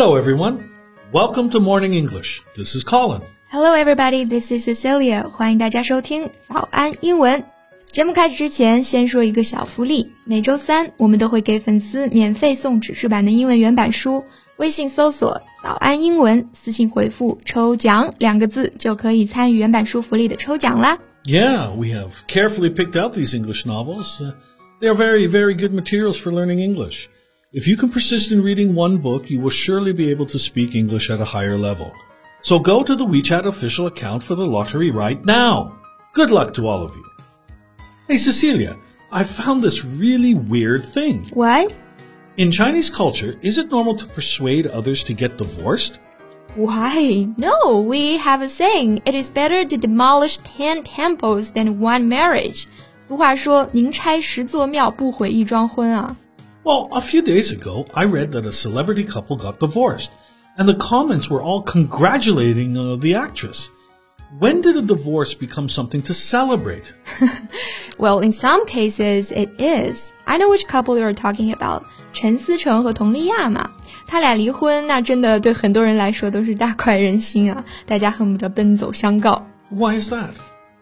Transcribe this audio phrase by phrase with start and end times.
[0.00, 0.70] Hello, everyone.
[1.12, 2.42] Welcome to Morning English.
[2.56, 3.22] This is Colin.
[3.50, 4.24] Hello, everybody.
[4.24, 5.28] This is Cecilia.
[5.30, 7.44] 欢迎大家收听早安英文。
[7.86, 10.10] 节目开始之前，先说一个小福利。
[10.24, 14.24] 每周三，我们都会给粉丝免费送纸质版的英文原版书。
[14.56, 20.98] 微信搜索“早安英文”，私信回复“抽奖”两个字，就可以参与原版书福利的抽奖啦。
[21.24, 24.20] Yeah, we have carefully picked out these English novels.
[24.20, 24.32] Uh,
[24.80, 27.08] they are very, very good materials for learning English.
[27.52, 30.74] If you can persist in reading one book, you will surely be able to speak
[30.74, 31.92] English at a higher level.
[32.42, 35.78] So go to the WeChat official account for the lottery right now.
[36.12, 37.04] Good luck to all of you.
[38.08, 38.76] Hey, Cecilia,
[39.10, 41.26] I found this really weird thing.
[41.32, 41.72] What?
[42.36, 45.98] In Chinese culture, is it normal to persuade others to get divorced?
[46.54, 47.26] Why?
[47.36, 49.02] No, we have a saying.
[49.06, 52.66] It is better to demolish ten temples than one marriage.
[52.98, 56.16] 俗话说，宁拆十座庙，不毁一桩婚啊。
[56.64, 60.10] Well, a few days ago, I read that a celebrity couple got divorced,
[60.58, 63.70] and the comments were all congratulating uh, the actress.
[64.40, 66.92] When did a divorce become something to celebrate?
[67.98, 70.12] well, in some cases, it is.
[70.26, 71.84] I know which couple you are talking about.
[72.12, 73.70] 陈思诚和佟丽娅嘛，
[74.08, 77.64] 他俩离婚，那真的对很多人来说都是大快人心啊！
[77.84, 79.46] 大家恨不得奔走相告。
[79.68, 80.32] Why is that?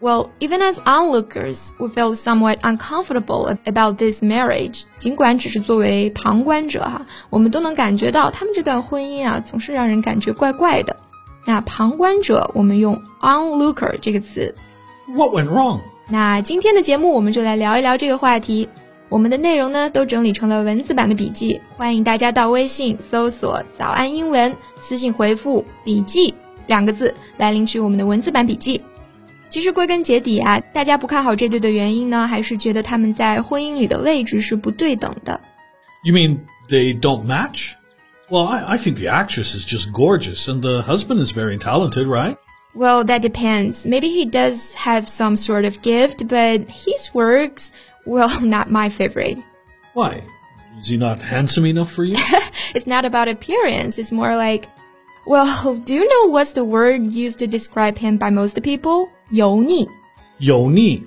[0.02, 4.84] Well, even as onlookers, we feel somewhat uncomfortable about this marriage.
[4.96, 10.96] 尽管只是作为旁观者哈，我们都能感觉到他们这段婚姻啊，总是让人感觉怪怪的。
[11.44, 14.54] 那旁观者，我们用 onlooker 这个词。
[15.06, 15.80] What went wrong?
[16.08, 18.70] 那今天的节目，我们就来聊一聊这个话题。
[19.10, 26.32] 我们的内容呢，都整理成了文字版的笔记，欢迎大家到微信搜索“早安英文”，私信回复“笔记”
[26.68, 28.80] 两个字来领取我们的文字版笔记。
[29.49, 35.39] 其实归根结底啊，大家不看好这对的原因呢，还是觉得他们在婚姻里的位置是不对等的。
[36.03, 37.73] You mean they don't match?
[38.29, 42.07] Well, I, I think the actress is just gorgeous and the husband is very talented,
[42.07, 42.37] right?
[42.73, 43.87] Well, that depends.
[43.87, 47.71] Maybe he does have some sort of gift, but his works
[48.05, 49.37] well, not my favorite.
[49.93, 50.23] Why?
[50.77, 52.17] Is he not handsome enough for you?
[52.73, 53.97] it's not about appearance.
[53.97, 54.67] It's more like,
[55.25, 59.09] well, do you know what's the word used to describe him by most people?
[59.29, 59.87] 油腻.
[60.39, 61.03] Yoni.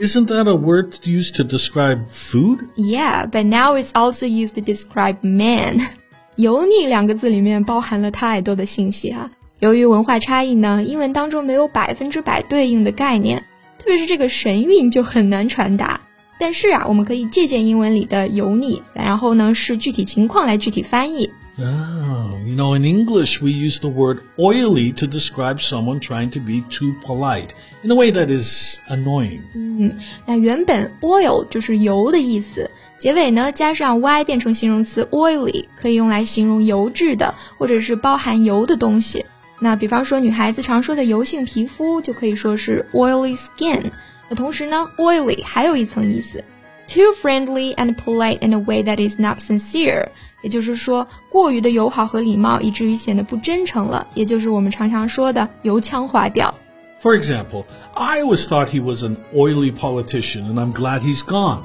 [0.00, 2.60] Isn't that a word used to describe food?
[2.74, 5.80] Yeah, but now it's also used to describe man.
[6.36, 9.30] 油腻两个字里面包含了太多的信息哈。
[9.58, 13.38] 由于文化差异呢，英文当中没有百分之百对应的概念，
[13.78, 16.00] 特别是这个神韵就很难传达。
[16.38, 21.30] 但是啊，我们可以借鉴英文里的油腻，然后呢是具体情况来具体翻译。
[21.58, 26.62] Oh, you know, in English we use the word oily to describe someone trying to be
[26.70, 27.50] too polite
[27.82, 29.40] in a way that is annoying.
[29.54, 39.22] 嗯，那原本 oil 就是油的意思，结尾呢加上 y 变成形容词 oily，可以用来形容油质的或者是包含油的东西。
[39.60, 43.90] 那比方说女孩子常说的油性皮肤，就可以说是 oily skin。
[44.28, 46.44] 那同时呢，oily 还有一层意思，
[46.86, 50.06] too friendly and polite in a way that is not sincere，
[50.42, 56.54] 也就是说过于的友好和礼貌，以至于显得不真诚了，也就是我们常常说的油腔滑调。
[57.00, 57.64] For example,
[57.94, 61.62] I always thought he was an oily politician, and I'm glad he's gone.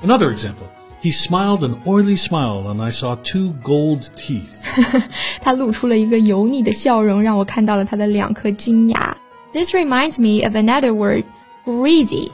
[0.00, 0.68] Another example.
[1.00, 4.64] He smiled an oily smile, and I saw two gold teeth.
[5.40, 9.16] 他 露出了一个油腻的笑容，让我看到了他的两颗金牙。
[9.52, 11.24] This reminds me of another word
[11.64, 12.30] greasy.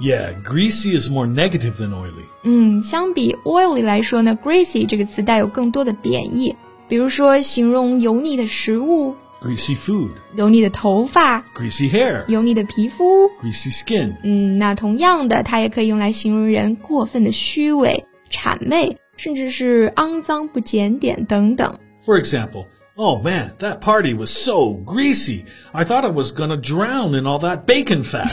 [0.00, 2.24] Yeah, greasy is more negative than oily.
[2.44, 6.56] 嗯，相比 oily 来说呢，greasy 这个词带有更多的贬义，
[6.88, 14.14] 比如说形容油腻的食物，greasy food，油腻的头发，greasy hair，油腻的皮肤，greasy skin。
[14.22, 21.78] 嗯，那同样的，它也可以用来形容人过分的虚伪、谄媚，甚至是肮脏、不检点等等。
[22.06, 22.64] For example.
[22.97, 25.43] Oh man, that party was so greasy.
[25.73, 28.31] I thought I was gonna drown in all that bacon fat.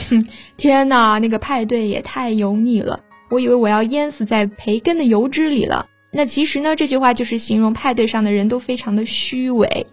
[0.56, 5.86] 天哪，那个派对也太油腻了，我以为我要淹死在培根的油脂里了。
[6.12, 9.88] 那其实呢，这句话就是形容派对上的人都非常的虚伪。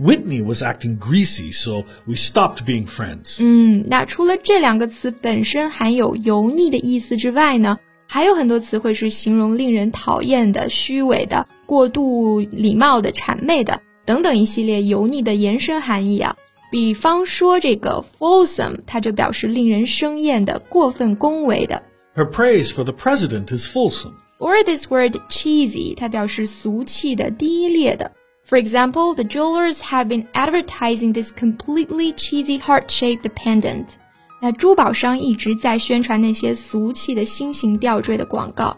[0.00, 3.36] Whitney was acting greasy, so we stopped being friends.
[3.40, 13.82] 嗯，那除了这两个词本身含有油腻的意思之外呢，还有很多词汇是形容令人讨厌的、虚伪的、过度礼貌的、谄媚的。
[14.05, 16.35] 等等一系列油腻的延伸含义啊，
[16.71, 21.81] 比方说这个 fulsome，它就表示令人生厌的、过分恭维的。
[22.15, 24.13] Her praise for the president is fulsome.
[24.39, 28.11] Or this word cheesy，它表示俗气的、低劣的。
[28.47, 33.85] For example, the jewelers have been advertising this completely cheesy heart-shaped pendant.
[34.41, 38.75] 那珠宝商一直在宣传那些俗气的心形吊坠的广告。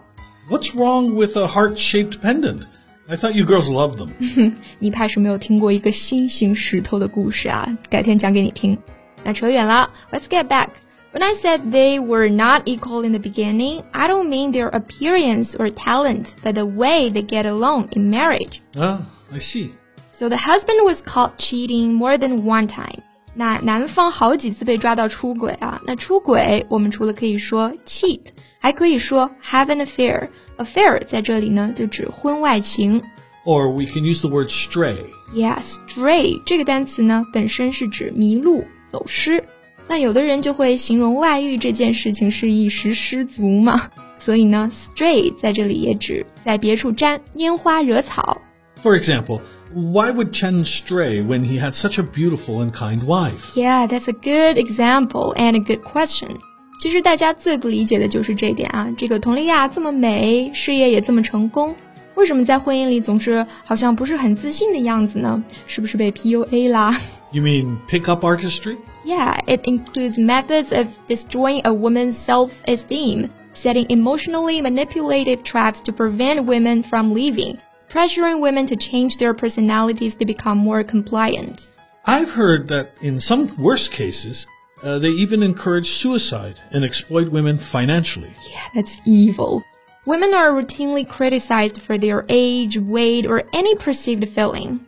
[0.50, 2.60] What's wrong with a heart-shaped pendant?
[3.08, 4.54] I thought you girls loved them.
[4.78, 8.78] 你怕是没有听过一个新型石头的故事啊，改天讲给你听。
[9.22, 10.68] 那扯远了，Let's get back.
[11.12, 15.52] When I said they were not equal in the beginning, I don't mean their appearance
[15.52, 18.62] or talent, but the way they get along in marriage.
[18.74, 19.74] Ah, I see.
[20.10, 23.02] So the husband was caught cheating more than one time.
[23.34, 28.20] 那男方好几次被抓到出轨啊，那出轨我们除了可以说 cheat，
[28.58, 30.28] 还可以说 have an affair。
[30.58, 33.02] affair 在这里呢就指婚外情。
[33.44, 34.96] Or we can use the word stray.
[35.34, 39.44] Yeah, stray 这个单词呢本身是指迷路、走失。
[39.86, 48.40] 那有的人就会形容外遇这件事情是一时失足嘛，所以呢，stray 在这里也指在别处沾拈花惹草。
[48.82, 49.40] For example,
[49.74, 53.54] why would Chen stray when he had such a beautiful and kind wife?
[53.54, 56.38] Yeah, that's a good example and a good question.
[56.80, 61.74] 其实大家最不理解的就是这点啊，这个佟丽娅这么美，事业也这么成功，
[62.14, 65.42] 为什么在婚姻里总是好像不是很自信的样子呢？
[65.66, 66.98] 是不是被 PUA 啦
[67.32, 68.76] You mean pickup artistry?
[69.04, 76.44] ？Yeah, it includes methods of destroying a woman's self-esteem, setting emotionally manipulative traps to prevent
[76.44, 77.58] women from leaving,
[77.92, 81.70] pressuring women to change their personalities to become more compliant.
[82.04, 84.46] I've heard that in some worst cases,
[84.83, 88.33] uh, they even encourage suicide and exploit women financially.
[88.49, 89.63] Yeah, that's evil.
[90.05, 94.85] Women are routinely criticized for their age, weight, or any perceived failing.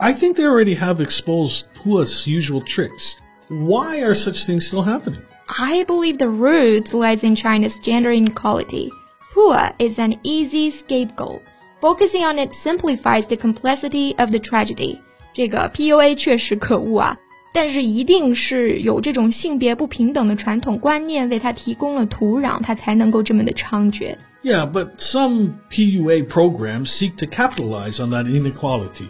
[0.00, 3.16] I think they already have exposed PUA's usual tricks.
[3.48, 5.22] Why are such things still happening?
[5.58, 8.90] I believe the root lies in China's gender inequality.
[9.34, 11.42] PUA is an easy scapegoat.
[11.80, 15.00] Focusing on it simplifies the complexity of the tragedy.
[15.34, 17.16] 这个 PUA 确实可恶啊！
[17.53, 24.15] 但是一定是有这种性别不平等的传统观念为它提供了土壤，它才能够这么的猖獗。
[24.43, 29.07] Yeah, but some PUA programs seek to capitalize on that inequality,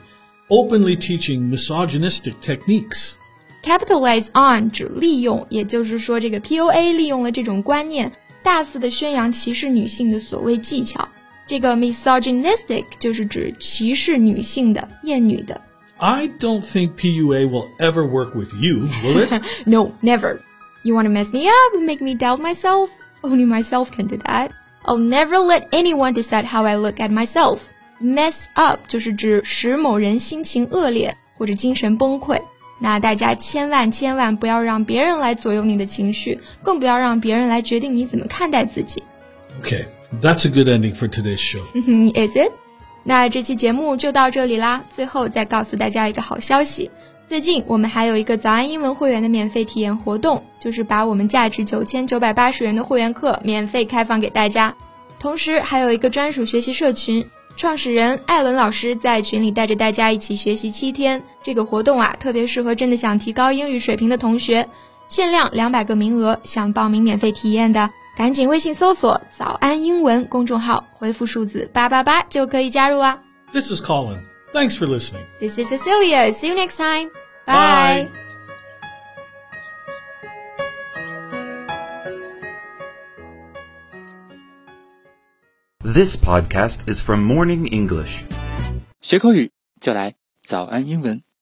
[0.47, 3.17] openly teaching misogynistic techniques.
[3.67, 8.09] capitalize on 指利用，也就是说，这个 PUA 利用了这种观念，
[8.41, 11.07] 大肆的宣扬歧视女性的所谓技巧。
[11.45, 15.59] 这个 misogynistic 就是指歧视女性的、厌女的。
[16.01, 19.41] I don't think PUA will ever work with you, will it?
[19.65, 20.41] No, never.
[20.83, 22.89] You want to mess me up and make me doubt myself?
[23.23, 24.51] Only myself can do that.
[24.85, 27.61] I'll never let anyone decide how I look at myself.
[27.99, 32.39] Mess up 就是指使某人心情恶劣或者精神崩溃。
[32.79, 39.01] 那大家千万千万不要让别人来左右你的情绪，更不要让别人来决定你怎么看待自己。
[39.63, 39.85] okay,
[40.21, 41.63] that's a good ending for today's show.
[42.13, 42.51] Is it？
[43.04, 44.82] 那这期节目就到这里啦。
[44.88, 46.90] 最后再告诉大家一个好消息，
[47.26, 54.74] 最近我们还有一个早安英文会员的免费体验活动，就是把我们价值九千九百八十元的会员课免费开放给大家，
[55.18, 57.24] 同时还有一个专属学习社群。
[57.54, 64.66] 创始人艾伦老师在群里带着大家一起学习七天，这个活动啊，特别适合真的想提高英语水平的同学，
[65.06, 73.21] 限量两百个名额，想报名免费体验的，赶紧微信搜索“早安英文”公众号，回复数字八八八就可以加入啦。
[73.51, 74.19] This is Colin.
[74.53, 75.25] Thanks for listening.
[75.39, 76.31] This is Cecilia.
[76.33, 77.09] See you next time.
[77.45, 78.05] Bye.
[78.05, 78.09] Bye.
[85.83, 88.23] This podcast is from Morning English.
[88.99, 90.15] 学口语就来
[90.45, 91.27] 早安英文。